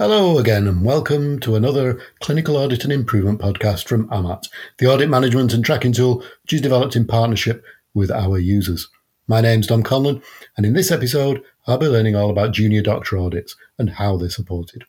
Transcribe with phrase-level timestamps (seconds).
[0.00, 5.10] Hello again, and welcome to another Clinical Audit and Improvement podcast from AMAT, the audit
[5.10, 7.62] management and tracking tool which is developed in partnership
[7.92, 8.88] with our users.
[9.28, 10.22] My name's Dom Conlon,
[10.56, 14.30] and in this episode, I'll be learning all about junior doctor audits and how they're
[14.30, 14.84] supported.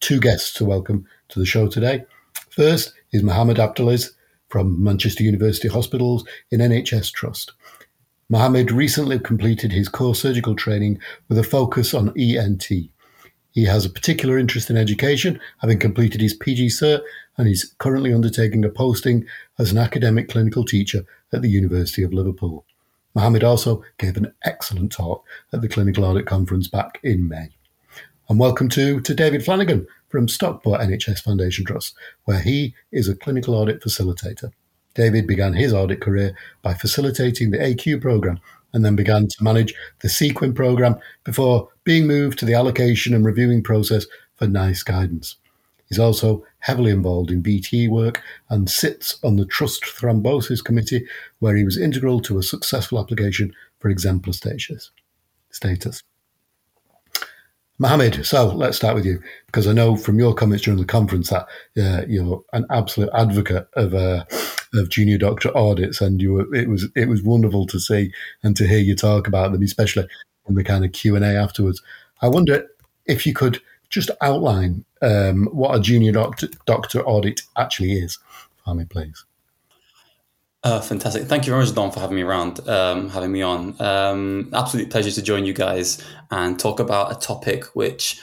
[0.00, 2.06] Two guests to welcome to the show today.
[2.48, 4.14] First is Mohammed Abdelaziz
[4.48, 7.52] from Manchester University Hospitals in NHS Trust.
[8.30, 12.66] Mohammed recently completed his core surgical training with a focus on ENT
[13.56, 17.00] he has a particular interest in education, having completed his PG Cert,
[17.38, 19.24] and is currently undertaking a posting
[19.58, 22.66] as an academic clinical teacher at the University of Liverpool.
[23.14, 25.24] Mohammed also gave an excellent talk
[25.54, 27.48] at the Clinical Audit Conference back in May.
[28.28, 33.16] And welcome to, to David Flanagan from Stockport NHS Foundation Trust, where he is a
[33.16, 34.52] clinical audit facilitator.
[34.92, 38.38] David began his audit career by facilitating the AQ program
[38.74, 43.24] and then began to manage the CQUIN program before being moved to the allocation and
[43.24, 45.36] reviewing process for NICE guidance.
[45.88, 48.20] He's also heavily involved in VTE work
[48.50, 51.06] and sits on the Trust Thrombosis Committee,
[51.38, 54.90] where he was integral to a successful application for exemplar status.
[55.52, 56.02] status.
[57.78, 61.30] Mohammed, so let's start with you because I know from your comments during the conference
[61.30, 61.46] that
[61.78, 64.24] uh, you're an absolute advocate of uh,
[64.74, 68.56] of junior doctor audits, and you were, it was it was wonderful to see and
[68.56, 70.08] to hear you talk about them, especially
[70.48, 71.82] in the kind of Q and A afterwards.
[72.22, 72.66] I wonder
[73.06, 78.18] if you could just outline um, what a junior doctor doctor audit actually is
[78.74, 79.24] me, please.
[80.62, 81.24] Uh, fantastic.
[81.28, 83.80] Thank you very much, Dom, for having me around, um, having me on.
[83.80, 88.20] Um, absolute pleasure to join you guys and talk about a topic which,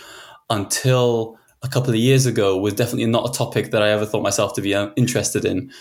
[0.50, 4.24] until a couple of years ago, was definitely not a topic that I ever thought
[4.24, 5.72] myself to be uh, interested in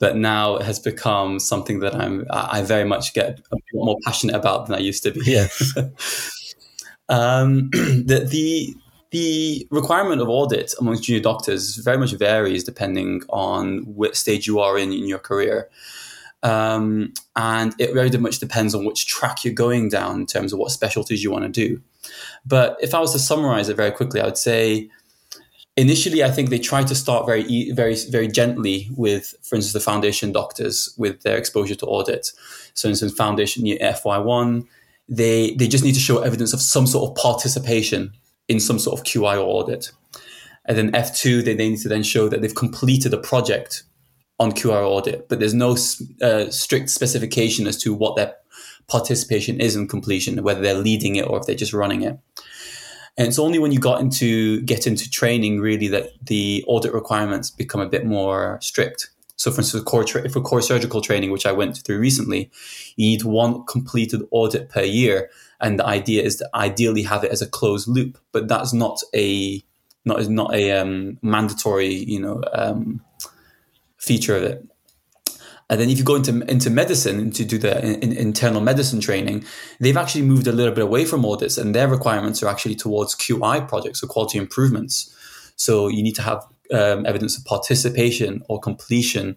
[0.00, 3.96] but now it has become something that I'm I very much get a bit more
[4.04, 5.20] passionate about than I used to be.
[5.24, 5.72] Yes.
[7.08, 8.74] um, the, the
[9.10, 14.58] the requirement of audit amongst junior doctors very much varies depending on what stage you
[14.58, 15.68] are in in your career.
[16.42, 20.58] Um, and it very much depends on which track you're going down in terms of
[20.58, 21.82] what specialties you want to do.
[22.46, 24.88] But if I was to summarize it very quickly, I would say
[25.80, 29.80] initially i think they tried to start very very very gently with for instance the
[29.80, 32.32] foundation doctors with their exposure to audit.
[32.74, 34.66] So in instance foundation fy1
[35.08, 38.12] they they just need to show evidence of some sort of participation
[38.48, 39.92] in some sort of qi or audit.
[40.66, 43.84] And then f2 they, they need to then show that they've completed a project
[44.38, 45.72] on qi audit but there's no
[46.22, 48.34] uh, strict specification as to what their
[48.88, 52.18] participation is in completion whether they're leading it or if they're just running it
[53.20, 57.50] and it's only when you got into get into training really that the audit requirements
[57.50, 59.10] become a bit more strict.
[59.36, 62.50] So, for instance, for core, tra- for core surgical training, which I went through recently,
[62.96, 65.28] you need one completed audit per year,
[65.60, 68.16] and the idea is to ideally have it as a closed loop.
[68.32, 69.62] But that's not a
[70.06, 73.02] not is not a um, mandatory, you know, um,
[73.98, 74.66] feature of it.
[75.70, 79.44] And then if you go into into medicine to do the in, internal medicine training,
[79.78, 83.14] they've actually moved a little bit away from audits, and their requirements are actually towards
[83.14, 85.14] QI projects, so quality improvements.
[85.54, 89.36] So you need to have um, evidence of participation or completion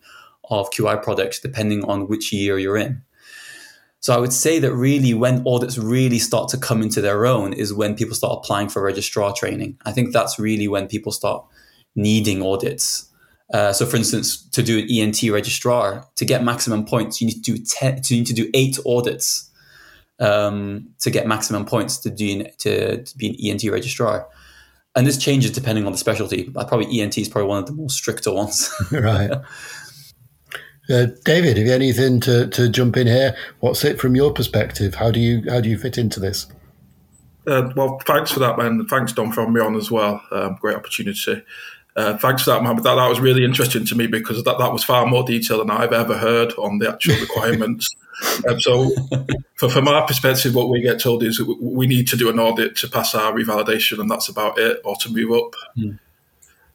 [0.49, 3.03] of QI projects, depending on which year you're in.
[3.99, 7.53] So I would say that really when audits really start to come into their own
[7.53, 9.77] is when people start applying for registrar training.
[9.85, 11.45] I think that's really when people start
[11.95, 13.12] needing audits
[13.53, 17.43] uh, so, for instance, to do an ENT registrar, to get maximum points, you need
[17.43, 19.49] to do ten, you need to do eight audits
[20.19, 24.27] um, to get maximum points to do to, to, be an ENT registrar.
[24.95, 26.49] And this changes depending on the specialty.
[26.49, 28.73] But probably ENT is probably one of the more stricter ones.
[28.91, 29.31] right.
[30.89, 33.35] Uh, David, have you anything to, to jump in here?
[33.59, 34.95] What's it from your perspective?
[34.95, 36.47] How do you how do you fit into this?
[37.45, 38.85] Uh, well, thanks for that, man.
[38.87, 40.21] Thanks, Dom for having me on as well.
[40.31, 41.43] Um, great opportunity.
[41.95, 42.83] Uh, thanks for that, Mohammed.
[42.83, 45.69] That, that was really interesting to me because that, that was far more detail than
[45.69, 47.95] I've ever heard on the actual requirements.
[48.47, 48.89] um, so,
[49.55, 52.75] for, from our perspective, what we get told is we need to do an audit
[52.77, 55.53] to pass our revalidation, and that's about it, or to move up.
[55.77, 55.99] Mm.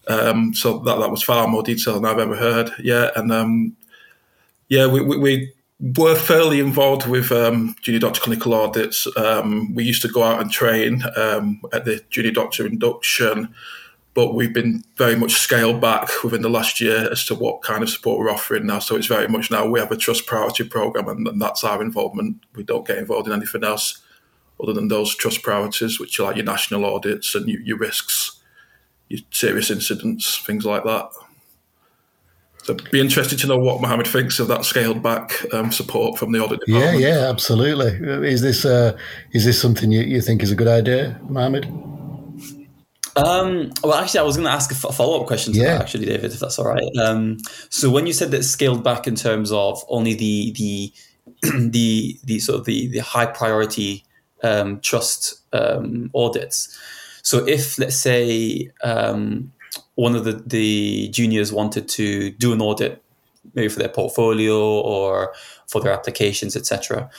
[0.07, 2.71] Um, so that that was far more detail than I've ever heard.
[2.79, 3.77] Yeah, and um,
[4.69, 9.07] yeah, we, we, we, were fairly involved with um, junior doctor clinical audits.
[9.17, 13.55] Um, we used to go out and train um, at the junior doctor induction
[14.19, 17.85] but we've been very much scaled back within the last year as to what kind
[17.85, 18.81] of support we're offering now.
[18.81, 21.81] So it's very much now we have a trust priority program, and, and that's our
[21.81, 22.39] involvement.
[22.57, 24.03] We don't get involved in anything else
[24.61, 28.43] other than those trust priorities, which are like your national audits and your, your risks,
[29.07, 31.13] your serious incidents, things like that.
[32.65, 36.33] So be interested to know what Mohammed thinks of that scaled back um, support from
[36.33, 36.99] the audit department.
[36.99, 37.93] Yeah, yeah, absolutely.
[38.29, 38.99] Is this uh,
[39.31, 41.98] is this something you, you think is a good idea, Mohammed?
[43.17, 45.75] Um, well, actually, I was going to ask a follow up question to Yeah.
[45.75, 46.83] that, actually, David, if that's all right.
[47.03, 47.39] Um,
[47.69, 50.93] so, when you said that scaled back in terms of only the the
[51.71, 54.05] the the sort of the the high priority
[54.43, 56.79] um, trust um, audits.
[57.23, 59.53] So, if let's say um,
[59.95, 63.03] one of the the juniors wanted to do an audit,
[63.55, 65.33] maybe for their portfolio or
[65.67, 67.11] for their applications, etc.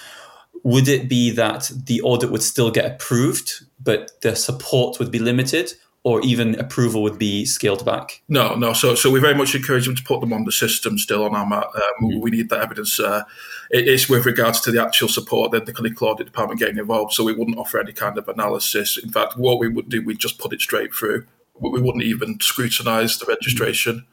[0.64, 5.20] Would it be that the audit would still get approved, but the support would be
[5.20, 5.74] limited,
[6.04, 8.22] or even approval would be scaled back?
[8.30, 8.74] No, no.
[8.74, 11.32] So, so we very much encourage them to put them on the system still on
[11.32, 11.76] AMAT.
[11.76, 13.00] Um, We need that evidence.
[13.00, 13.24] Uh,
[13.70, 17.14] it is with regards to the actual support that the clinical audit department getting involved.
[17.14, 18.98] So we wouldn't offer any kind of analysis.
[18.98, 21.26] In fact, what we would do, we'd just put it straight through.
[21.60, 24.06] We we wouldn't even scrutinise the registration.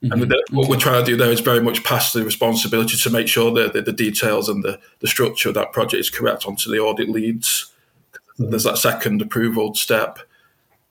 [0.00, 0.28] And mm-hmm.
[0.28, 3.26] the, what we're trying to do there is very much pass the responsibility to make
[3.26, 6.70] sure that the, the details and the, the structure of that project is correct onto
[6.70, 7.72] the audit leads.
[8.38, 8.50] Mm-hmm.
[8.50, 10.20] There's that second approval step.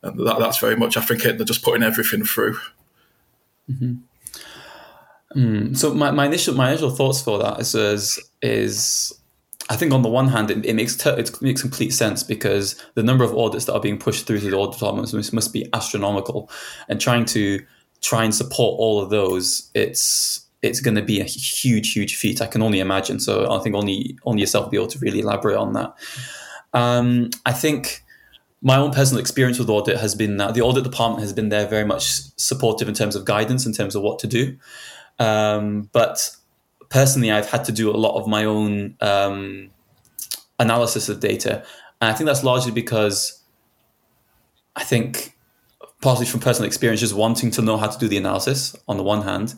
[0.04, 2.57] And that, that's very much, I think, it, they're just putting everything through.
[3.71, 3.94] Mm-hmm.
[5.36, 9.13] Mm, so my, my initial my initial thoughts for that is is, is
[9.69, 12.81] I think on the one hand it, it makes ter- it makes complete sense because
[12.95, 15.51] the number of audits that are being pushed through to the audit departments must, must
[15.51, 16.50] be astronomical,
[16.88, 17.63] and trying to
[18.01, 22.41] try and support all of those it's it's going to be a huge huge feat.
[22.41, 23.19] I can only imagine.
[23.19, 25.94] So I think only only yourself will be able to really elaborate on that.
[26.73, 28.03] Um, I think
[28.61, 31.67] my own personal experience with audit has been that the audit department has been there
[31.67, 34.57] very much supportive in terms of guidance, in terms of what to do.
[35.19, 36.35] Um, but
[36.89, 39.69] personally, I've had to do a lot of my own um,
[40.59, 41.63] analysis of data.
[42.01, 43.41] And I think that's largely because
[44.75, 45.37] I think,
[46.01, 49.03] partly from personal experience, just wanting to know how to do the analysis on the
[49.03, 49.55] one hand.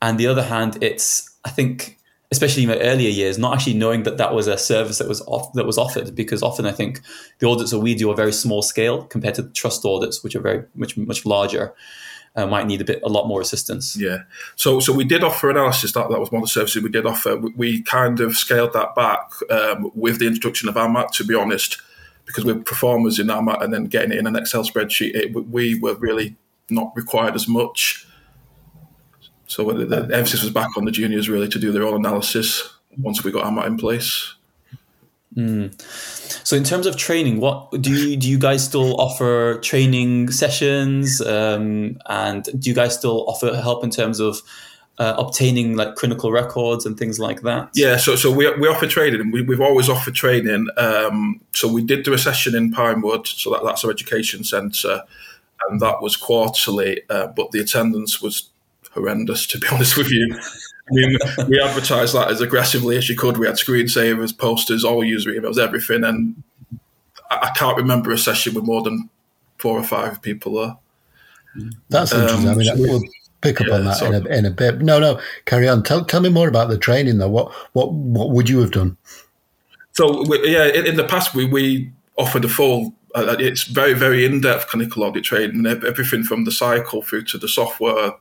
[0.00, 1.98] And the other hand, it's, I think,
[2.30, 5.20] especially in my earlier years, not actually knowing that that was a service that was
[5.22, 7.00] off, that was offered, because often I think
[7.38, 10.40] the audits that we do are very small scale compared to trust audits, which are
[10.40, 11.74] very much much larger,
[12.34, 13.96] uh, might need a bit a lot more assistance.
[13.96, 14.22] Yeah.
[14.56, 15.92] So so we did offer analysis.
[15.92, 17.36] That that was one of the services we did offer.
[17.36, 21.12] We, we kind of scaled that back um, with the introduction of AMAT.
[21.12, 21.82] To be honest,
[22.26, 25.78] because we're performers in AMAT and then getting it in an Excel spreadsheet, it, we
[25.78, 26.36] were really
[26.70, 28.06] not required as much.
[29.46, 31.94] So uh, the, the emphasis was back on the juniors really to do their own
[31.94, 34.34] analysis once we got AMAT in place.
[35.34, 35.68] Hmm.
[36.44, 38.28] So in terms of training, what do you do?
[38.28, 43.90] You guys still offer training sessions, um, and do you guys still offer help in
[43.90, 44.42] terms of
[45.02, 47.70] uh, obtaining like clinical records and things like that?
[47.74, 50.68] Yeah, so so we, we offer training, we, we've always offered training.
[50.76, 55.02] Um, so we did do a session in Pinewood, so that, that's our education centre,
[55.68, 58.50] and that was quarterly, uh, but the attendance was
[58.92, 60.36] horrendous, to be honest with you.
[60.38, 61.18] I mean,
[61.48, 63.38] we advertised that as aggressively as you could.
[63.38, 66.42] We had screensavers, posters, all user emails, everything, and
[67.28, 69.10] I, I can't remember a session with more than
[69.58, 70.76] four or five people there.
[71.88, 72.48] That's interesting.
[72.48, 73.02] I mean, Um, we'll
[73.42, 74.80] pick up yeah, on that in a, in a bit.
[74.80, 75.82] No, no, carry on.
[75.82, 77.28] Tell, tell me more about the training, though.
[77.28, 78.96] What, what, what would you have done?
[79.92, 82.94] So we, yeah, in, in the past we we offered a full.
[83.14, 87.38] Uh, it's very very in depth clinical audit training, everything from the cycle through to
[87.38, 88.12] the software.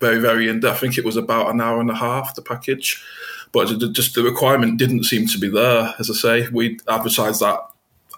[0.00, 0.78] Very very in depth.
[0.78, 3.04] I think it was about an hour and a half the package,
[3.52, 5.94] but just the requirement didn't seem to be there.
[5.98, 7.60] As I say, we advertised that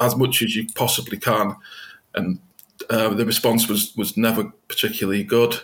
[0.00, 1.56] as much as you possibly can,
[2.14, 2.38] and
[2.90, 5.60] uh, the response was was never particularly good.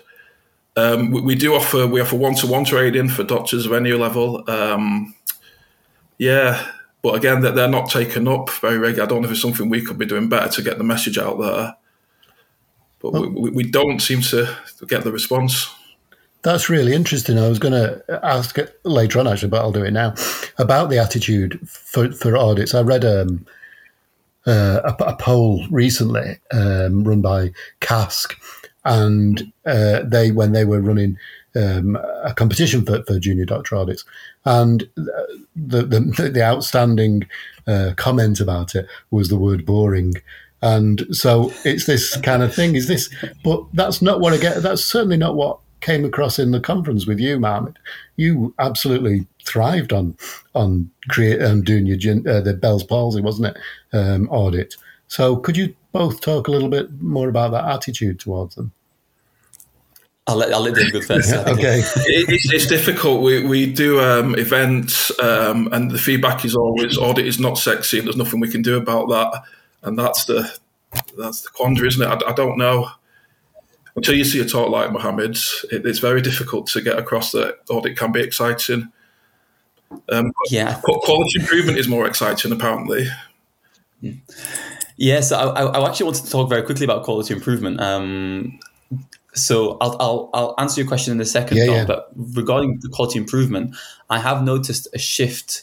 [0.80, 3.92] Um, we, we do offer we offer one to one training for doctors of any
[3.92, 4.48] level.
[4.48, 5.14] Um,
[6.18, 6.66] yeah,
[7.02, 9.02] but again, they're, they're not taken up very regularly.
[9.02, 11.18] I don't know if it's something we could be doing better to get the message
[11.18, 11.76] out there.
[13.00, 14.54] But we, we, we don't seem to
[14.86, 15.74] get the response.
[16.42, 17.38] That's really interesting.
[17.38, 20.14] I was going to ask it later on, actually, but I'll do it now
[20.58, 22.74] about the attitude for, for audits.
[22.74, 23.46] I read um,
[24.46, 28.34] uh, a, a poll recently um, run by Cask,
[28.84, 31.18] and uh, they when they were running
[31.56, 34.04] um, a competition for, for junior doctor audits,
[34.44, 37.26] and the the, the outstanding
[37.66, 40.14] uh, comment about it was the word boring.
[40.62, 42.74] And so it's this kind of thing.
[42.74, 43.08] Is this?
[43.42, 44.62] But that's not what I get.
[44.62, 47.78] That's certainly not what came across in the conference with you, Mohammed.
[48.16, 50.16] You absolutely thrived on
[50.54, 51.96] on create um, doing your
[52.28, 53.58] uh, the Bell's palsy, wasn't it?
[53.96, 54.76] Um, audit.
[55.08, 58.72] So could you both talk a little bit more about that attitude towards them?
[60.26, 61.32] I'll let I'll let David go first.
[61.32, 61.50] I.
[61.50, 61.78] Okay.
[61.80, 63.22] it, it's, it's difficult.
[63.22, 67.98] We, we do um, events, um, and the feedback is always audit is not sexy,
[67.98, 69.42] and there's nothing we can do about that.
[69.82, 70.50] And that's the
[71.16, 72.06] that's the quandary, isn't it?
[72.06, 72.90] I, I don't know.
[73.96, 77.58] Until you see a talk like Mohammed's, it, it's very difficult to get across that
[77.68, 78.92] audit can be exciting.
[80.08, 83.08] Um, Yeah, quality improvement is more exciting, apparently.
[85.00, 87.80] Yes, I, I actually wanted to talk very quickly about quality improvement.
[87.80, 88.60] Um,
[89.32, 91.84] so I'll, I'll, I'll answer your question in a second, Yeah, yeah.
[91.86, 93.74] but regarding the quality improvement,
[94.10, 95.62] I have noticed a shift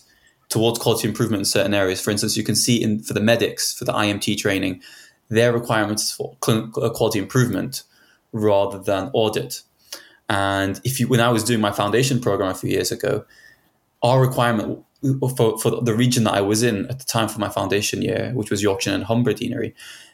[0.50, 2.01] towards quality improvement in certain areas.
[2.01, 4.82] For instance, you can see in for the medics for the IMT training,
[5.29, 7.84] their requirements for clinical uh, quality improvement
[8.32, 9.62] rather than audit.
[10.29, 13.24] And if you when I was doing my foundation program a few years ago,
[14.01, 14.84] our requirement
[15.35, 18.31] for, for the region that I was in at the time for my foundation year,
[18.33, 19.73] which was Yorkshire and Humber Deanery,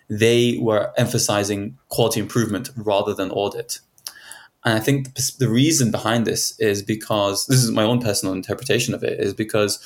[0.10, 3.80] they were emphasizing quality improvement rather than audit.
[4.66, 8.94] And I think the, reason behind this is because this is my own personal interpretation
[8.94, 9.80] of it is because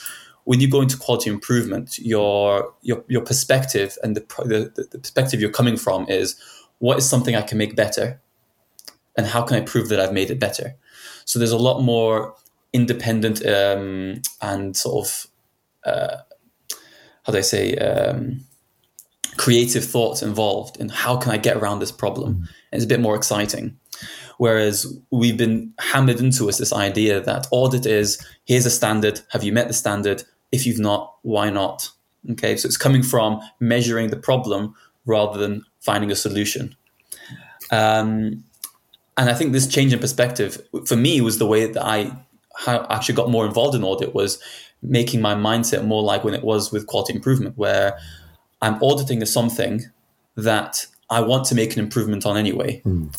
[0.44, 5.42] when you go into quality improvement, your your your perspective and the, the the perspective
[5.42, 6.40] you're coming from is
[6.78, 8.22] what is something I can make better,
[9.18, 10.76] and how can I prove that I've made it better.
[11.26, 12.36] So there's a lot more
[12.78, 15.28] independent um, and sort of
[15.84, 16.18] uh,
[17.24, 18.46] how do I say um,
[19.38, 22.48] creative thoughts involved in how can I get around this problem.
[22.72, 23.78] And it's a bit more exciting.
[24.38, 29.22] Whereas we've been hammered into us this idea that audit is here's a standard.
[29.32, 30.24] Have you met the standard?
[30.52, 31.90] If you've not, why not?
[32.32, 36.76] Okay, so it's coming from measuring the problem rather than finding a solution.
[37.72, 38.44] Um,
[39.18, 42.12] and I think this change in perspective for me was the way that I
[42.66, 44.42] actually got more involved in audit was
[44.82, 47.98] making my mindset more like when it was with quality improvement, where
[48.62, 49.82] I'm auditing something
[50.36, 52.82] that I want to make an improvement on anyway.
[52.86, 53.16] Mm.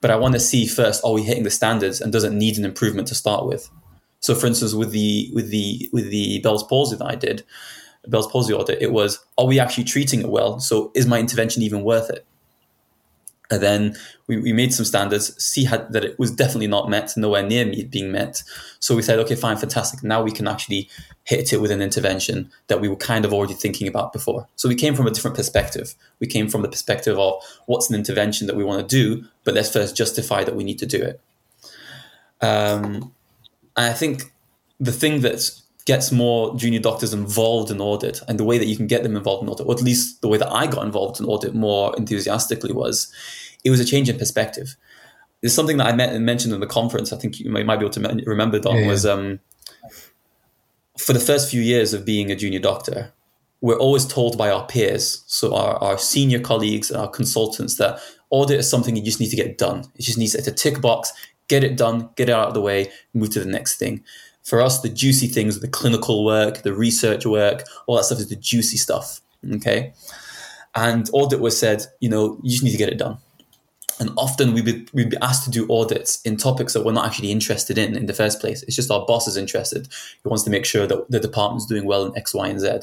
[0.00, 2.58] But I want to see first, are we hitting the standards and does it need
[2.58, 3.70] an improvement to start with?
[4.20, 7.44] So for instance, with the with the with the Bell's palsy that I did,
[8.06, 10.60] Bell's palsy audit, it was, are we actually treating it well?
[10.60, 12.26] So is my intervention even worth it?
[13.50, 13.96] And then
[14.28, 17.64] we, we made some standards, see had that it was definitely not met, nowhere near
[17.64, 18.42] me being met.
[18.78, 20.04] So we said, okay, fine, fantastic.
[20.04, 20.88] Now we can actually
[21.24, 24.46] hit it with an intervention that we were kind of already thinking about before.
[24.56, 25.94] So we came from a different perspective.
[26.20, 29.54] We came from the perspective of what's an intervention that we want to do, but
[29.54, 31.20] let's first justify that we need to do it.
[32.40, 33.12] Um,
[33.76, 34.32] and I think
[34.78, 35.50] the thing that
[35.86, 39.16] gets more junior doctors involved in audit and the way that you can get them
[39.16, 41.94] involved in audit, or at least the way that I got involved in audit more
[41.96, 43.12] enthusiastically was
[43.64, 44.76] it was a change in perspective.
[45.40, 47.12] There's something that I met and mentioned in the conference.
[47.12, 48.88] I think you might, might be able to remember, Dom, Yeah, yeah.
[48.88, 49.40] was um,
[50.98, 53.12] for the first few years of being a junior doctor,
[53.62, 58.00] we're always told by our peers, so our, our senior colleagues and our consultants, that
[58.30, 59.84] audit is something you just need to get done.
[59.96, 61.12] It just needs it's a tick box,
[61.48, 64.02] get it done, get it out of the way, move to the next thing.
[64.42, 68.28] For us, the juicy things, the clinical work, the research work, all that stuff is
[68.28, 69.20] the juicy stuff.
[69.54, 69.92] Okay.
[70.74, 73.18] And audit was said, you know, you just need to get it done.
[74.00, 77.06] And often we'd be, we'd be asked to do audits in topics that we're not
[77.06, 78.62] actually interested in in the first place.
[78.62, 79.88] It's just our boss is interested.
[80.22, 82.80] He wants to make sure that the department's doing well in X, Y, and Z.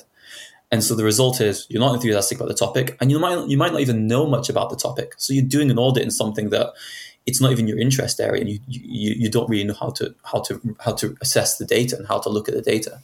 [0.71, 3.57] And so the result is you're not enthusiastic about the topic, and you might you
[3.57, 5.15] might not even know much about the topic.
[5.17, 6.73] So you're doing an audit in something that
[7.25, 10.13] it's not even your interest area, and you you, you don't really know how to
[10.23, 13.01] how to how to assess the data and how to look at the data.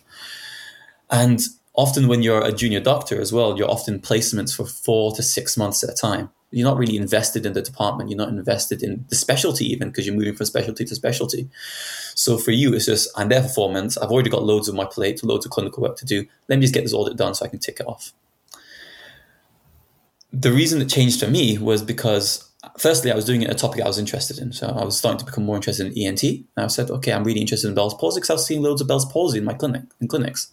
[1.09, 1.39] And
[1.73, 5.57] often when you're a junior doctor as well, you're often placements for four to six
[5.57, 6.29] months at a time.
[6.53, 8.09] You're not really invested in the department.
[8.09, 11.49] You're not invested in the specialty even because you're moving from specialty to specialty.
[12.15, 13.97] So for you, it's just I'm there for four months.
[13.97, 16.25] I've already got loads of my plate, loads of clinical work to do.
[16.47, 18.13] Let me just get this audit done so I can tick it off.
[20.31, 23.81] The reason it changed for me was because firstly, I was doing it a topic
[23.81, 24.53] I was interested in.
[24.53, 26.23] So I was starting to become more interested in ENT.
[26.23, 28.81] And I said, okay, I'm really interested in Bell's palsy because I was seeing loads
[28.81, 30.51] of Bell's palsy in my clinic in clinics.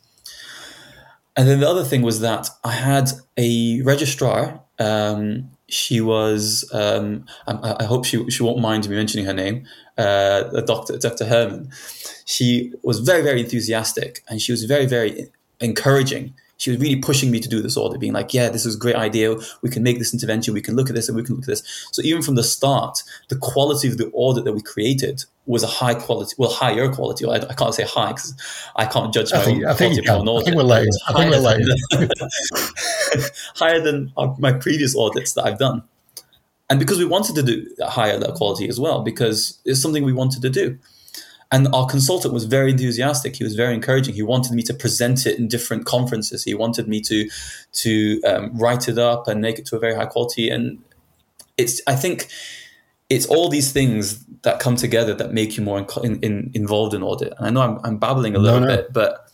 [1.36, 4.60] And then the other thing was that I had a registrar.
[4.78, 9.66] Um, she was, um, I, I, hope she, she won't mind me mentioning her name,
[9.96, 10.98] uh, Dr.
[10.98, 11.24] Dr.
[11.24, 11.70] Herman.
[12.24, 15.28] She was very, very enthusiastic and she was very, very
[15.60, 16.34] encouraging.
[16.60, 18.78] She was really pushing me to do this audit, being like, yeah, this is a
[18.78, 19.34] great idea.
[19.62, 20.52] We can make this intervention.
[20.52, 21.62] We can look at this and we can look at this.
[21.90, 25.66] So even from the start, the quality of the audit that we created was a
[25.66, 27.24] high quality, well, higher quality.
[27.24, 28.34] I, I can't say high because
[28.76, 30.02] I can't judge my I think, I think you.
[30.02, 30.90] I think we're you.
[31.08, 33.28] I think we're you.
[33.56, 35.82] higher than my previous audits that I've done.
[36.68, 40.12] And because we wanted to do higher that quality as well, because it's something we
[40.12, 40.78] wanted to do.
[41.52, 43.36] And our consultant was very enthusiastic.
[43.36, 44.14] He was very encouraging.
[44.14, 46.44] He wanted me to present it in different conferences.
[46.44, 47.28] He wanted me to
[47.72, 50.48] to um, write it up and make it to a very high quality.
[50.48, 50.78] And
[51.58, 52.28] it's I think
[53.08, 57.02] it's all these things that come together that make you more in, in, involved in
[57.02, 57.34] audit.
[57.36, 58.76] And I know I'm, I'm babbling a little no, no.
[58.76, 59.28] bit, but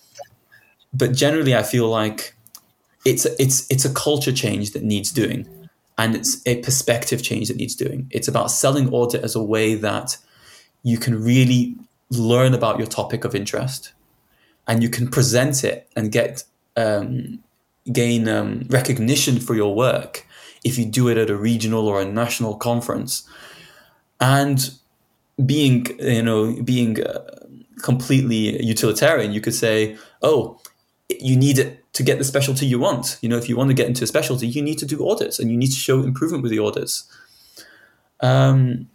[0.92, 2.34] but generally I feel like
[3.04, 5.46] it's it's it's a culture change that needs doing,
[5.98, 8.08] and it's a perspective change that needs doing.
[8.10, 10.16] It's about selling audit as a way that
[10.82, 11.76] you can really
[12.10, 13.92] learn about your topic of interest
[14.66, 16.44] and you can present it and get
[16.76, 17.42] um,
[17.92, 20.26] gain um, recognition for your work
[20.66, 23.28] if you do it at a regional or a national conference,
[24.20, 24.70] and
[25.44, 27.20] being you know being uh,
[27.82, 30.60] completely utilitarian, you could say, oh,
[31.08, 33.16] you need it to get the specialty you want.
[33.20, 35.38] You know, if you want to get into a specialty, you need to do audits
[35.38, 37.04] and you need to show improvement with the audits.
[38.20, 38.88] Um,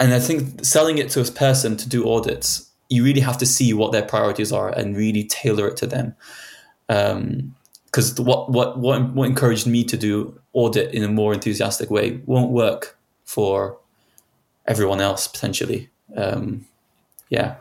[0.00, 3.46] and I think selling it to a person to do audits, you really have to
[3.46, 6.14] see what their priorities are and really tailor it to them.
[6.86, 11.90] Because um, what, what what what encouraged me to do audit in a more enthusiastic
[11.90, 13.78] way won't work for
[14.66, 15.90] everyone else potentially.
[16.16, 16.66] Um,
[17.28, 17.56] yeah.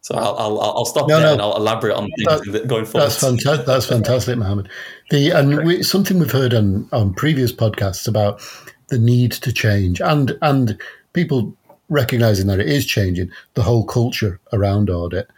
[0.00, 2.84] So I'll, I'll, I'll stop no, there no, and I'll elaborate on things that, going
[2.84, 3.06] forward.
[3.06, 3.66] That's fantastic.
[3.66, 4.68] That's fantastic, Mohammed.
[5.10, 8.40] The and we, something we've heard on, on previous podcasts about
[8.88, 10.80] the need to change and and
[11.16, 11.56] people
[11.88, 15.28] recognizing that it is changing the whole culture around audit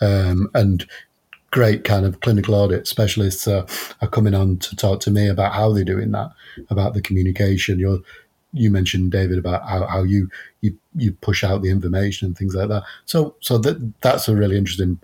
[0.00, 0.86] um, and
[1.50, 3.66] great kind of clinical audit specialists uh,
[4.02, 6.30] are coming on to talk to me about how they're doing that
[6.70, 8.00] about the communication you're
[8.52, 10.30] you mentioned David about how, how you,
[10.62, 12.84] you you push out the information and things like that.
[13.04, 14.98] So so that that's a really interesting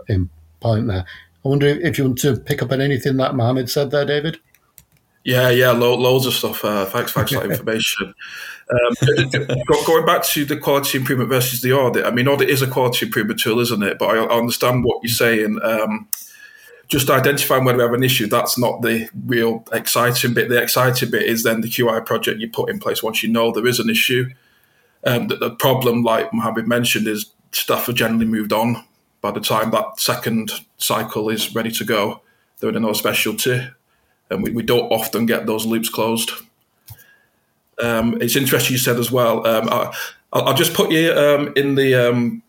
[0.61, 1.05] point there.
[1.45, 4.39] I wonder if you want to pick up on anything that Mohammed said there, David.
[5.25, 6.65] Yeah, yeah, lo- loads of stuff.
[6.65, 8.15] Uh, thanks, thanks for that information.
[8.71, 12.67] Um, going back to the quality improvement versus the audit, I mean, audit is a
[12.67, 13.99] quality improvement tool, isn't it?
[13.99, 15.59] But I, I understand what you're saying.
[15.63, 16.09] Um,
[16.89, 20.49] just identifying whether we have an issue, that's not the real exciting bit.
[20.49, 23.51] The exciting bit is then the QI project you put in place once you know
[23.51, 24.27] there is an issue.
[25.05, 28.85] Um, the, the, problem, like Mohammed mentioned, is staff have generally moved on
[29.21, 32.21] by the time that second cycle is ready to go.
[32.59, 33.69] They're in another specialty,
[34.33, 36.31] and we, we don't often get those loops closed.
[37.83, 39.47] Um, it's interesting you said as well.
[39.47, 39.93] Um, I,
[40.33, 42.43] will just put you um, in the um,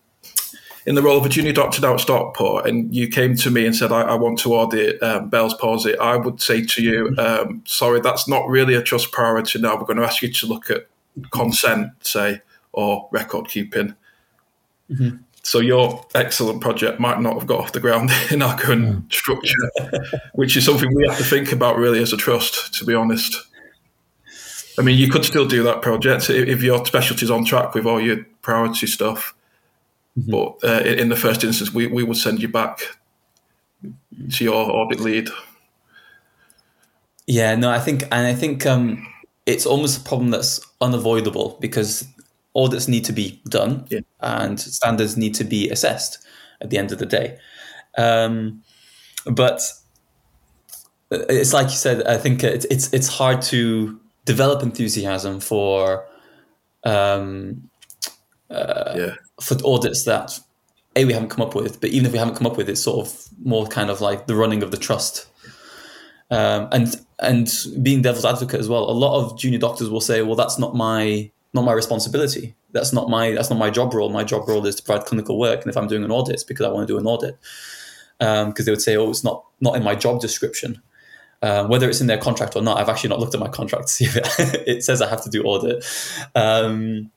[0.85, 3.65] in the role of a junior doctor now at Stockport, and you came to me
[3.65, 7.15] and said, I, I want to audit um, Bell's palsy, I would say to you,
[7.17, 9.75] um, sorry, that's not really a trust priority now.
[9.75, 10.87] We're going to ask you to look at
[11.31, 12.41] consent, say,
[12.73, 13.95] or record keeping.
[14.91, 15.17] Mm-hmm.
[15.43, 19.13] So your excellent project might not have got off the ground in our current mm.
[19.13, 19.71] structure,
[20.33, 23.35] which is something we have to think about really as a trust, to be honest.
[24.79, 27.85] I mean, you could still do that project if your specialty is on track with
[27.85, 29.35] all your priority stuff
[30.17, 30.31] Mm-hmm.
[30.31, 32.79] But uh, in the first instance, we, we would send you back
[34.31, 35.29] to your audit lead.
[37.25, 39.07] Yeah, no, I think, and I think um,
[39.45, 42.05] it's almost a problem that's unavoidable because
[42.55, 44.01] audits need to be done yeah.
[44.21, 46.25] and standards need to be assessed
[46.61, 47.37] at the end of the day.
[47.97, 48.63] Um,
[49.25, 49.61] but
[51.11, 56.05] it's like you said, I think it's it's it's hard to develop enthusiasm for
[56.83, 57.69] um,
[58.49, 60.39] uh, yeah for audits that
[60.95, 62.81] a we haven't come up with, but even if we haven't come up with, it's
[62.81, 65.27] sort of more kind of like the running of the trust.
[66.29, 70.21] Um, and and being devil's advocate as well, a lot of junior doctors will say,
[70.21, 72.55] "Well, that's not my not my responsibility.
[72.71, 74.09] That's not my that's not my job role.
[74.09, 76.43] My job role is to provide clinical work, and if I'm doing an audit, it's
[76.43, 77.37] because I want to do an audit."
[78.19, 80.81] Because um, they would say, "Oh, it's not not in my job description."
[81.41, 83.87] Um, whether it's in their contract or not, I've actually not looked at my contract
[83.87, 84.27] to see if it,
[84.67, 85.85] it says I have to do audit.
[86.35, 87.11] Um,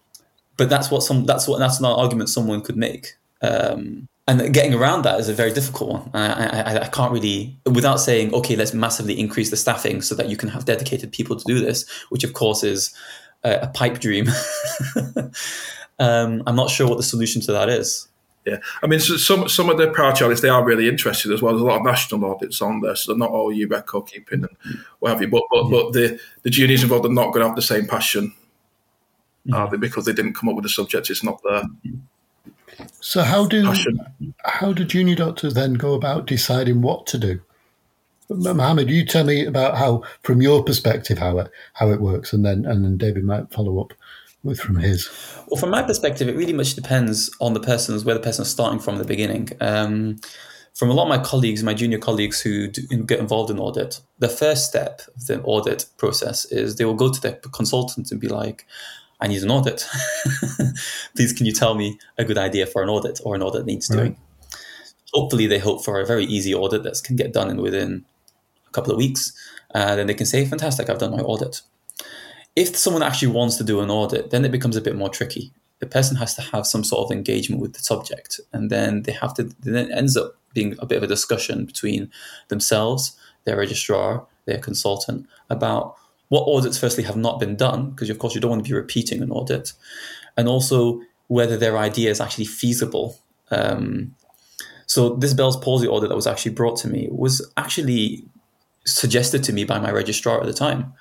[0.57, 3.15] but that's what some that's what that's an argument someone could make.
[3.41, 6.11] Um, and getting around that is a very difficult one.
[6.13, 10.29] I, I, I, can't really, without saying, okay, let's massively increase the staffing so that
[10.29, 12.93] you can have dedicated people to do this, which of course is
[13.45, 14.27] a, a pipe dream.
[15.99, 18.09] um, I'm not sure what the solution to that is.
[18.45, 21.43] Yeah, I mean, so some some of the priority audits they are really interested as
[21.43, 21.53] well.
[21.53, 24.45] There's a lot of national audits on there, so they're not all you record keeping
[24.45, 25.27] and what have you.
[25.27, 28.33] But but but the the juniors involved are not going to have the same passion
[29.53, 29.77] are they?
[29.77, 31.63] Because they didn't come up with the subject, it's not there.
[33.01, 34.35] So how do passion.
[34.45, 37.41] how do junior doctors then go about deciding what to do?
[38.29, 42.45] Mohammed, you tell me about how, from your perspective, how it how it works, and
[42.45, 43.93] then and then David might follow up
[44.43, 45.09] with from his.
[45.49, 48.51] Well, from my perspective, it really much depends on the person's where the person is
[48.51, 49.51] starting from the beginning.
[49.61, 50.19] Um,
[50.75, 54.01] from a lot of my colleagues, my junior colleagues who do, get involved in audit,
[54.19, 58.21] the first step of the audit process is they will go to their consultant and
[58.21, 58.67] be like,
[59.19, 59.89] I need an audit.
[61.17, 63.89] Please, can you tell me a good idea for an audit or an audit needs
[63.89, 63.97] right.
[63.97, 64.17] doing?
[65.15, 68.05] Hopefully, they hope for a very easy audit that can get done in within
[68.77, 69.33] couple of weeks.
[69.75, 71.63] Uh, then they can say, "Fantastic, I've done my audit."
[72.55, 75.53] If someone actually wants to do an audit, then it becomes a bit more tricky.
[75.79, 79.13] The person has to have some sort of engagement with the subject, and then they
[79.13, 79.43] have to.
[79.61, 82.11] Then it ends up being a bit of a discussion between
[82.49, 85.97] themselves, their registrar, their consultant about
[86.29, 88.75] what audits firstly have not been done, because of course you don't want to be
[88.75, 89.73] repeating an audit,
[90.37, 93.19] and also whether their idea is actually feasible.
[93.51, 94.15] Um,
[94.87, 98.25] so this Bell's palsy audit that was actually brought to me was actually
[98.87, 100.93] suggested to me by my registrar at the time.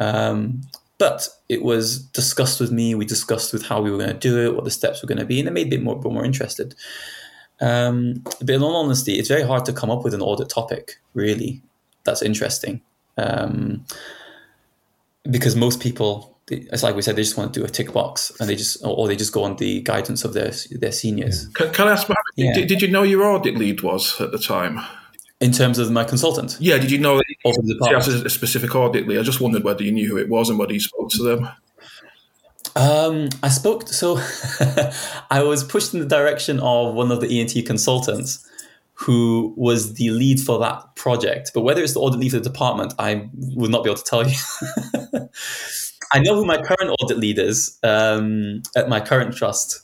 [0.00, 0.62] Um,
[0.98, 2.94] but it was discussed with me.
[2.94, 5.18] We discussed with how we were going to do it, what the steps were going
[5.18, 6.74] to be, and it made me a bit more, more interested.
[7.60, 11.00] Um, but in all honesty, it's very hard to come up with an audit topic,
[11.14, 11.62] really,
[12.04, 12.80] that's interesting.
[13.16, 13.84] Um,
[15.30, 18.32] because most people, it's like we said, they just want to do a tick box,
[18.40, 21.48] and they just, or they just go on the guidance of their their seniors.
[21.48, 22.54] Can, can I ask, yeah.
[22.54, 24.80] did, did you know your audit lead was at the time?
[25.40, 26.58] In terms of my consultant?
[26.60, 29.18] Yeah, did you know that he has a specific audit lead?
[29.18, 31.48] I just wondered whether you knew who it was and whether you spoke to them.
[32.76, 34.18] Um, I spoke, so
[35.30, 38.46] I was pushed in the direction of one of the ENT consultants
[39.00, 41.52] who was the lead for that project.
[41.54, 44.04] But whether it's the audit lead for the department, I would not be able to
[44.04, 44.36] tell you.
[46.12, 49.80] I know who my current audit lead is um, at my current trust.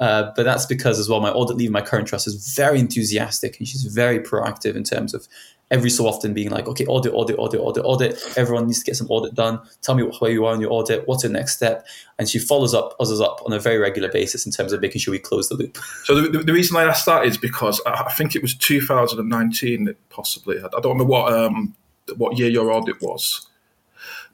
[0.00, 3.58] Uh, but that's because as well, my audit lead, my current trust is very enthusiastic
[3.58, 5.28] and she's very proactive in terms of
[5.70, 8.18] every so often being like, okay, audit, audit, audit, audit, audit.
[8.36, 9.60] Everyone needs to get some audit done.
[9.82, 11.06] Tell me where you are in your audit.
[11.06, 11.86] What's your next step?
[12.18, 15.00] And she follows up us up on a very regular basis in terms of making
[15.00, 15.78] sure we close the loop.
[16.04, 20.58] So the, the reason I asked that is because I think it was 2019, possibly.
[20.58, 21.76] I don't know what um,
[22.16, 23.46] what year your audit was,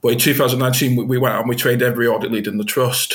[0.00, 3.14] but in 2019 we went and we trained every audit lead in the trust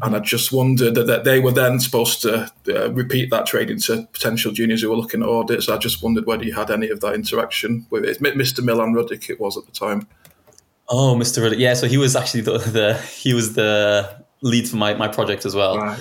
[0.00, 4.08] and I just wondered that, they were then supposed to uh, repeat that training to
[4.12, 5.68] potential juniors who were looking at audits.
[5.68, 8.20] I just wondered whether you had any of that interaction with it.
[8.22, 8.64] Mr.
[8.64, 10.08] Milan Ruddick, it was at the time.
[10.88, 11.42] Oh, Mr.
[11.42, 11.58] Ruddick.
[11.58, 15.44] Yeah, so he was actually the, the he was the lead for my, my project
[15.44, 15.76] as well.
[15.76, 16.00] Right.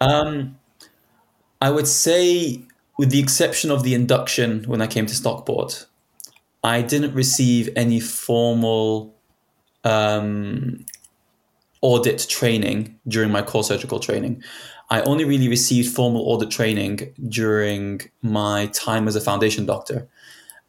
[0.00, 0.58] Um,
[1.60, 2.62] I would say,
[2.98, 5.86] with the exception of the induction when I came to Stockport,
[6.64, 9.14] I didn't receive any formal
[9.84, 10.84] um,
[11.80, 14.42] audit training during my core surgical training.
[14.90, 20.08] I only really received formal audit training during my time as a foundation doctor.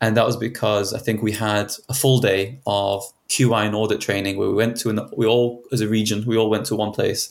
[0.01, 4.01] And that was because I think we had a full day of QI and audit
[4.01, 6.75] training where we went to, an, we all, as a region, we all went to
[6.75, 7.29] one place.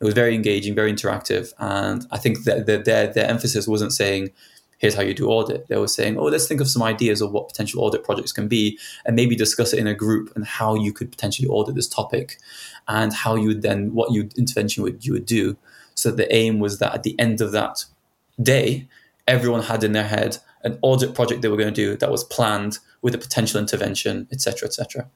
[0.00, 1.52] It was very engaging, very interactive.
[1.58, 4.30] And I think that their, their emphasis wasn't saying,
[4.78, 5.68] here's how you do audit.
[5.68, 8.48] They were saying, oh, let's think of some ideas of what potential audit projects can
[8.48, 11.88] be and maybe discuss it in a group and how you could potentially audit this
[11.88, 12.38] topic
[12.88, 15.56] and how you would then, what you intervention would you would do.
[15.94, 17.84] So the aim was that at the end of that
[18.42, 18.88] day,
[19.26, 22.24] everyone had in their head an audit project they were going to do that was
[22.24, 25.08] planned with a potential intervention, etc., etc.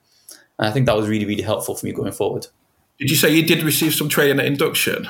[0.58, 2.46] And I think that was really, really helpful for me going forward.
[2.98, 5.08] Did you say you did receive some training at induction?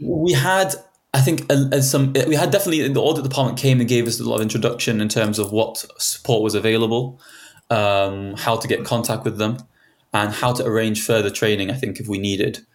[0.00, 0.74] We had
[1.16, 4.28] I think as some we had definitely the audit department came and gave us a
[4.28, 7.18] lot of introduction in terms of what support was available,
[7.70, 9.56] um, how to get contact with them,
[10.12, 11.70] and how to arrange further training.
[11.70, 12.66] I think if we needed,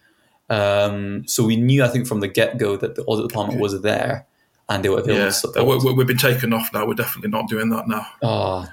[0.50, 3.80] um, so we knew I think from the get go that the audit department was
[3.80, 4.26] there
[4.68, 5.52] and they were available.
[5.54, 6.84] Yeah, we, have been taken off now.
[6.84, 8.06] We're definitely not doing that now.
[8.22, 8.66] Oh,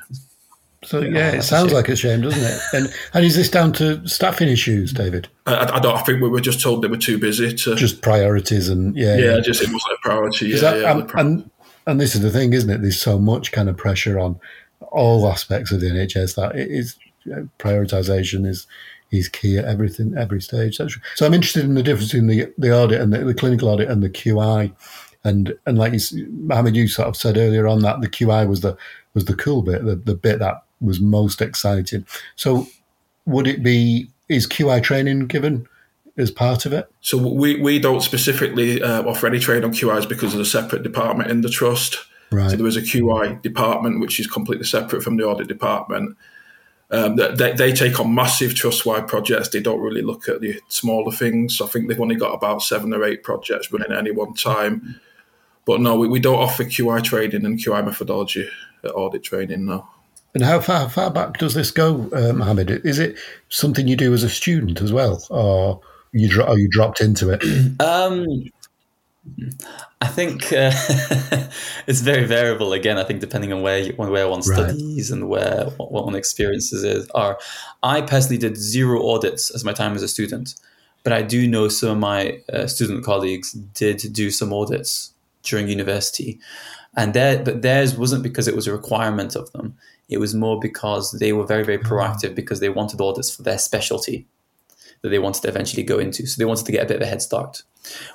[0.84, 2.62] so yeah, it sounds like a shame, doesn't it?
[2.74, 5.28] And and is this down to staffing issues, David?
[5.46, 5.96] Uh, I, I don't.
[5.96, 9.18] I think we were just told they were too busy to just priorities and yeah,
[9.18, 9.40] yeah, yeah.
[9.42, 10.48] just it wasn't a priority.
[10.48, 11.52] Yeah, that, yeah, um, and, and
[11.86, 12.82] and this is the thing, isn't it?
[12.82, 14.40] There's so much kind of pressure on
[14.92, 18.66] all aspects of the NHS that it is you know, prioritization is
[19.12, 20.78] is key at everything, every stage.
[20.78, 23.90] So I'm interested in the difference in the the audit and the, the clinical audit
[23.90, 24.72] and the QI.
[25.26, 28.62] And and like you, Mohammed, you sort of said earlier on that the QI was
[28.62, 28.78] the
[29.14, 32.06] was the cool bit, the, the bit that was most exciting.
[32.36, 32.68] So,
[33.26, 35.68] would it be is QI training given
[36.18, 36.90] as part of it?
[37.02, 40.84] So we, we don't specifically uh, offer any training on QIs because of a separate
[40.84, 41.98] department in the trust.
[42.32, 42.52] Right.
[42.52, 46.16] So there is a QI department which is completely separate from the audit department.
[46.92, 49.50] Um, they, they take on massive trust-wide projects.
[49.50, 51.62] They don't really look at the smaller things.
[51.62, 55.00] I think they've only got about seven or eight projects running at any one time.
[55.66, 58.50] But no, we, we don't offer QI training and QI methodology
[58.84, 59.66] at audit training.
[59.66, 59.88] No.
[60.34, 62.86] And how far far back does this go, uh, Mohammed?
[62.86, 63.18] Is it
[63.50, 67.32] something you do as a student as well, or you dro- are you dropped into
[67.32, 67.44] it?
[67.80, 68.26] Um,
[70.02, 70.72] I think uh,
[71.88, 72.74] it's very variable.
[72.74, 75.18] Again, I think depending on where you, where one studies right.
[75.18, 77.38] and where what one experiences is are.
[77.84, 80.56] I personally did zero audits as my time as a student,
[81.04, 85.14] but I do know some of my uh, student colleagues did do some audits
[85.44, 86.40] during university,
[86.96, 89.78] and there, but theirs wasn't because it was a requirement of them.
[90.10, 91.86] It was more because they were very, very mm.
[91.86, 94.28] proactive because they wanted audits for their specialty
[95.02, 96.26] that they wanted to eventually go into.
[96.26, 97.64] So they wanted to get a bit of a head start.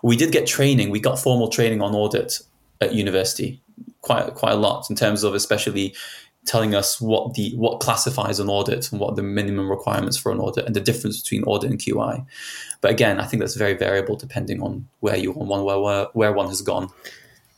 [0.02, 0.90] We did get training.
[0.90, 2.40] We got formal training on audit
[2.80, 3.62] at university,
[4.02, 5.94] quite quite a lot in terms of especially
[6.44, 10.38] telling us what the what classifies an audit and what the minimum requirements for an
[10.38, 12.24] audit and the difference between audit and QI.
[12.80, 16.32] But again, I think that's very variable depending on where you on where where, where
[16.32, 16.90] one has gone.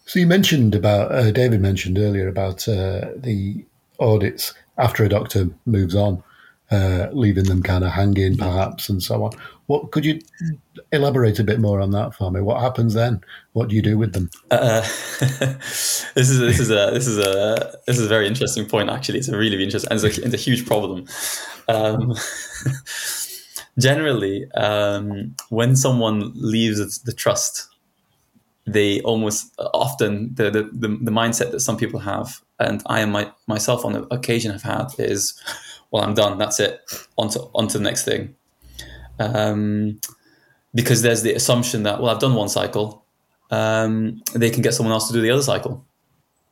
[0.07, 3.65] So you mentioned about uh, David mentioned earlier about uh, the
[3.99, 6.23] audits after a doctor moves on,
[6.71, 9.33] uh, leaving them kind of hanging, perhaps, and so on.
[9.67, 10.21] What could you
[10.93, 12.41] elaborate a bit more on that for me?
[12.41, 13.21] What happens then?
[13.55, 14.31] What do you do with them?
[14.49, 14.81] Uh,
[15.21, 18.91] this is this is a this is a this is a very interesting point.
[18.91, 21.05] Actually, it's a really interesting and it's a, it's a huge problem.
[21.67, 22.15] Um,
[23.79, 27.69] generally, um, when someone leaves the trust,
[28.67, 33.13] they almost often the, the, the the mindset that some people have, and I am
[33.13, 35.41] my, myself on occasion have had is,
[35.91, 36.39] well, I'm done.
[36.39, 36.81] That's it.
[37.17, 38.35] On to on to the next thing
[39.19, 40.01] um,
[40.75, 43.05] because there's the assumption that well I've done one cycle,
[43.51, 45.85] um, they can get someone else to do the other cycle.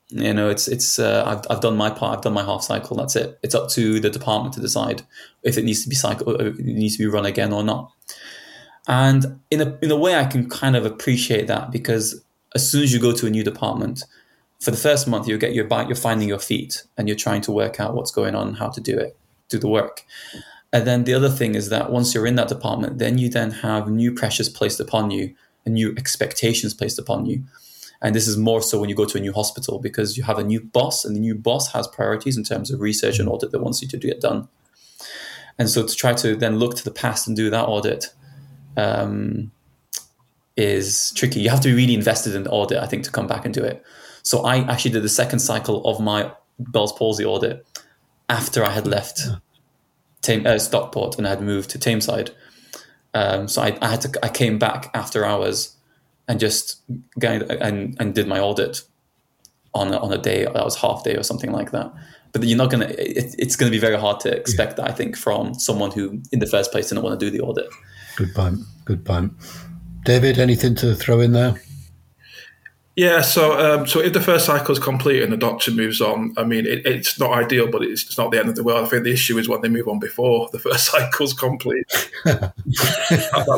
[0.09, 2.97] You know, it's it's uh, I've I've done my part, I've done my half cycle.
[2.97, 3.39] That's it.
[3.43, 5.03] It's up to the department to decide
[5.43, 7.91] if it needs to be cycle, uh, it needs to be run again or not.
[8.87, 12.23] And in a in a way, I can kind of appreciate that because
[12.55, 14.05] as soon as you go to a new department,
[14.61, 17.53] for the first month you get your you're finding your feet and you're trying to
[17.53, 19.17] work out what's going on, how to do it,
[19.49, 20.05] do the work.
[20.73, 23.53] And then the other thing is that once you're in that department, then you then
[23.53, 27.45] have new pressures placed upon you and new expectations placed upon you.
[28.03, 30.39] And this is more so when you go to a new hospital because you have
[30.39, 33.51] a new boss, and the new boss has priorities in terms of research and audit
[33.53, 34.49] that wants you to get done.
[35.59, 38.09] And so to try to then look to the past and do that audit
[38.77, 39.51] um,
[40.57, 41.41] is tricky.
[41.41, 43.53] You have to be really invested in the audit, I think, to come back and
[43.53, 43.85] do it.
[44.23, 47.67] So I actually did the second cycle of my Bell's palsy audit
[48.29, 49.21] after I had left
[50.23, 52.31] Tame, uh, Stockport and I had moved to Tameside.
[53.13, 55.77] Um, so I, I, had to I came back after hours
[56.27, 56.81] and just
[57.23, 58.83] and and did my audit
[59.75, 61.93] on a, on a day that was half day or something like that.
[62.33, 62.87] But you're not gonna.
[62.87, 64.85] It, it's going to be very hard to expect yeah.
[64.85, 64.91] that.
[64.91, 67.67] I think from someone who, in the first place, didn't want to do the audit.
[68.17, 68.61] Good point.
[68.85, 69.33] Good point.
[70.05, 71.55] David, anything to throw in there?
[72.97, 76.33] Yeah, so um, so if the first cycle is complete and the doctor moves on,
[76.37, 78.87] I mean, it, it's not ideal, but it's, it's, not the end of the world.
[78.87, 81.87] I think the issue is when they move on before the first cycle is complete.
[82.25, 82.53] that,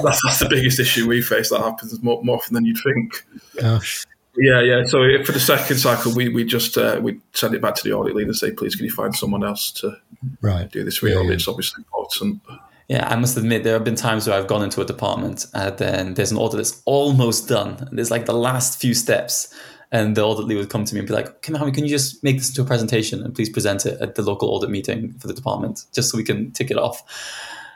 [0.02, 1.50] that's, that's, the biggest issue we face.
[1.50, 3.26] That happens more, more often than you'd think.
[3.60, 4.06] Gosh.
[4.38, 4.84] Yeah, yeah.
[4.84, 7.92] So for the second cycle, we we just uh, we send it back to the
[7.92, 9.96] audit leader and say, please, can you find someone else to
[10.40, 10.70] right.
[10.70, 11.24] do this re-audit?
[11.24, 11.34] Yeah, yeah.
[11.34, 12.40] It's obviously important.
[12.88, 15.76] Yeah, I must admit there have been times where I've gone into a department and
[15.78, 17.88] then there's an audit that's almost done.
[17.90, 19.52] There's like the last few steps,
[19.92, 22.22] and the audit lead would come to me and be like, "Can can you just
[22.22, 25.26] make this into a presentation and please present it at the local audit meeting for
[25.26, 27.02] the department, just so we can tick it off."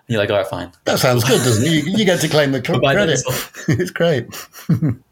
[0.06, 1.70] And you're like, "All right, fine." That sounds good, doesn't it?
[1.70, 3.20] You, you get to claim the credit.
[3.68, 4.26] it's great.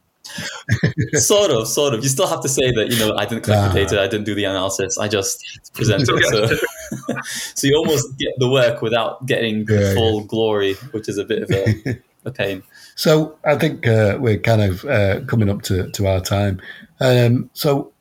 [1.14, 2.03] sort of, sort of.
[2.03, 4.25] You still have to say that you know I didn't collect the data, I didn't
[4.25, 6.61] do the analysis, I just presented it.
[6.91, 7.14] So,
[7.55, 10.27] so you almost get the work without getting yeah, full yeah.
[10.27, 12.62] glory, which is a bit of a, a pain.
[12.95, 16.61] So I think uh, we're kind of uh, coming up to, to our time.
[17.01, 17.93] Um, so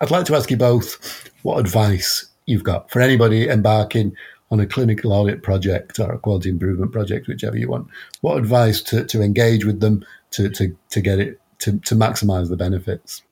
[0.00, 4.16] I'd like to ask you both what advice you've got for anybody embarking
[4.50, 7.88] on a clinical audit project or a quality improvement project, whichever you want.
[8.20, 12.48] What advice to, to engage with them to, to, to get it to, to maximize
[12.48, 13.22] the benefits?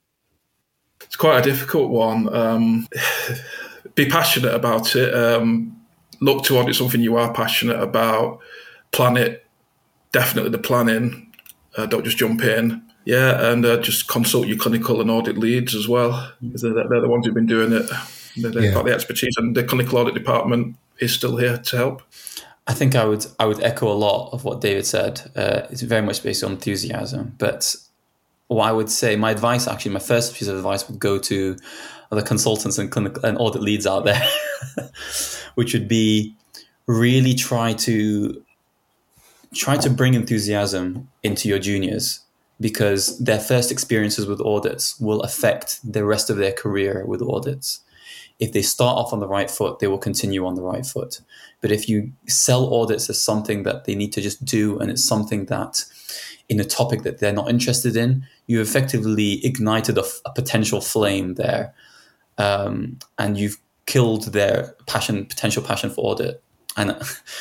[1.03, 2.35] It's quite a difficult one.
[2.35, 2.89] Um,
[3.95, 5.15] be passionate about it.
[5.15, 5.81] Um,
[6.21, 8.41] look to audit something you are passionate about.
[8.93, 9.45] Plan it.
[10.13, 11.33] Definitely the planning.
[11.77, 12.83] Uh, don't just jump in.
[13.05, 16.31] Yeah, and uh, just consult your clinical and audit leads as well.
[16.43, 17.89] They're, they're the ones who've been doing it.
[18.37, 18.73] They've yeah.
[18.73, 22.03] got the expertise, and the clinical audit department is still here to help.
[22.67, 25.23] I think I would I would echo a lot of what David said.
[25.35, 27.75] Uh, it's very much based on enthusiasm, but
[28.49, 31.57] what I would say, my advice actually, my first piece of advice would go to
[32.11, 34.23] the consultants and clinical and audit leads out there,
[35.55, 36.35] which would be
[36.87, 38.43] really try to
[39.55, 42.21] try to bring enthusiasm into your juniors
[42.61, 47.81] because their first experiences with audits will affect the rest of their career with audits.
[48.41, 51.21] If they start off on the right foot, they will continue on the right foot.
[51.61, 55.05] But if you sell audits as something that they need to just do and it's
[55.05, 55.85] something that
[56.49, 61.75] in a topic that they're not interested in, you effectively ignited a, potential flame there,
[62.39, 66.43] um, and you've killed their passion, potential passion for audit.
[66.77, 66.97] And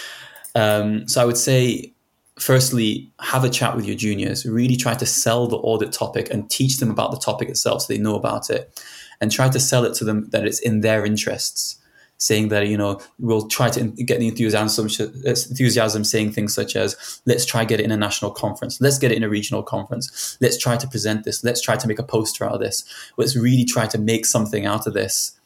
[0.56, 1.94] um, so I would say,
[2.40, 4.46] firstly, have a chat with your juniors.
[4.46, 7.94] Really try to sell the audit topic and teach them about the topic itself, so
[7.94, 8.82] they know about it,
[9.22, 11.78] and try to sell it to them that it's in their interests
[12.18, 14.88] saying that you know we'll try to get the enthusiasm
[15.26, 18.82] enthusiasm saying things such as let's try get it in a national conference.
[18.82, 20.38] Let's get it in a regional conference.
[20.42, 21.44] Let's try to present this.
[21.44, 22.84] Let's try to make a poster out of this.
[23.18, 25.38] Let's really try to make something out of this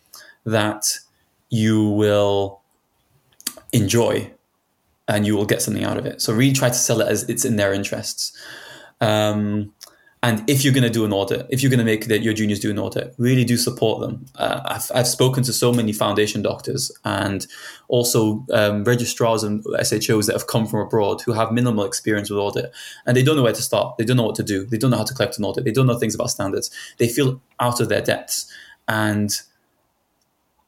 [0.45, 0.99] that
[1.49, 2.61] you will
[3.73, 4.31] enjoy
[5.07, 6.21] and you will get something out of it.
[6.21, 8.37] So really try to sell it as it's in their interests.
[9.01, 9.73] Um,
[10.23, 12.33] And if you're going to do an audit, if you're going to make that your
[12.33, 14.27] juniors do an audit, really do support them.
[14.35, 17.47] Uh, I've, I've spoken to so many foundation doctors and
[17.87, 22.37] also um, registrars and SHOs that have come from abroad who have minimal experience with
[22.37, 22.71] audit
[23.07, 23.97] and they don't know where to start.
[23.97, 24.65] They don't know what to do.
[24.65, 25.63] They don't know how to collect an audit.
[25.63, 26.69] They don't know things about standards.
[26.97, 28.51] They feel out of their depths.
[28.87, 29.35] And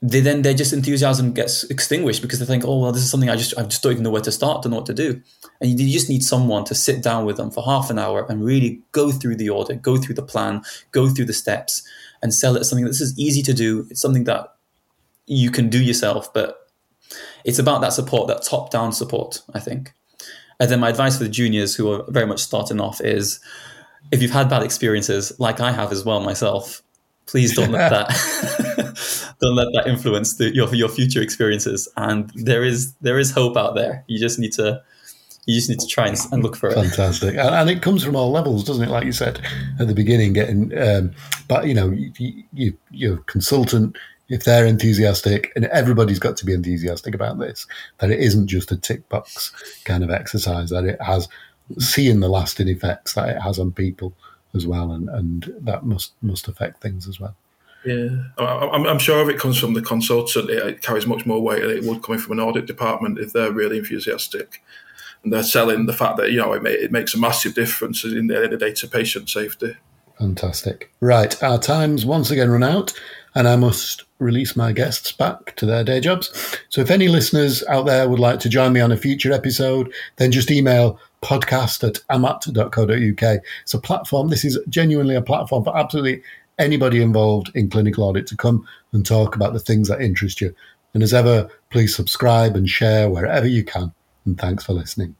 [0.05, 3.29] they then their just enthusiasm gets extinguished because they think, oh well, this is something
[3.29, 5.21] I just I just don't even know where to start, don't know what to do,
[5.61, 8.43] and you, just need someone to sit down with them for half an hour and
[8.43, 10.61] really go through the audit, go through the plan,
[10.91, 11.87] go through the steps,
[12.21, 13.87] and sell it as something that this is easy to do.
[13.89, 14.53] It's something that
[15.25, 16.67] you can do yourself, but
[17.45, 19.93] it's about that support, that top down support, I think.
[20.59, 23.39] And then my advice for the juniors who are very much starting off is,
[24.11, 26.82] if you've had bad experiences, like I have as well myself,
[27.25, 28.09] please don't let that
[29.41, 31.87] don't let that influence the, your your future experiences.
[31.97, 34.03] And there is there is hope out there.
[34.07, 34.81] You just need to
[35.45, 36.75] you just need to try and, and look for it.
[36.75, 38.89] Fantastic, and, and, it comes from all levels, doesn't it?
[38.89, 39.41] Like you said
[39.79, 41.11] at the beginning, getting um,
[41.47, 43.97] but you know you, you your consultant
[44.29, 47.67] if they're enthusiastic, and everybody's got to be enthusiastic about this,
[47.99, 49.51] that it isn't just a tick box
[49.83, 51.27] kind of exercise, that it has
[51.77, 54.13] seeing the lasting effects that it has on people
[54.53, 57.35] as well, and, and that must must affect things as well.
[57.85, 61.61] Yeah, I'm, I'm sure if it comes from the consultant, it carries much more weight
[61.61, 64.61] than it would coming from an audit department if they're really enthusiastic
[65.23, 68.03] and they're selling the fact that you know it, may, it makes a massive difference
[68.03, 69.75] in the end of the day to patient safety.
[70.19, 70.91] Fantastic.
[70.99, 72.93] Right, our time's once again run out,
[73.33, 76.57] and I must release my guests back to their day jobs.
[76.69, 79.91] So, if any listeners out there would like to join me on a future episode,
[80.17, 83.41] then just email podcast at amat.co.uk.
[83.61, 84.27] It's a platform.
[84.27, 86.21] This is genuinely a platform for absolutely
[86.59, 90.53] anybody involved in clinical audit to come and talk about the things that interest you.
[90.93, 93.93] And as ever, please subscribe and share wherever you can.
[94.25, 95.15] And thanks for listening.